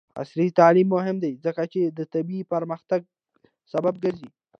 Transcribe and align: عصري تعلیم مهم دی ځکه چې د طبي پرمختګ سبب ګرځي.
عصري 0.21 0.47
تعلیم 0.59 0.87
مهم 0.95 1.17
دی 1.23 1.31
ځکه 1.45 1.63
چې 1.73 1.81
د 1.97 1.99
طبي 2.13 2.39
پرمختګ 2.53 3.01
سبب 3.73 3.93
ګرځي. 4.03 4.29